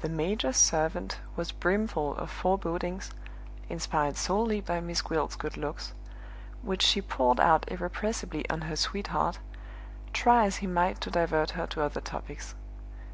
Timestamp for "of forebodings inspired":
2.16-4.16